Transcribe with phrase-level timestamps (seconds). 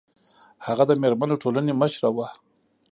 [0.65, 2.27] هغه د میرمنو ټولنې مشره وه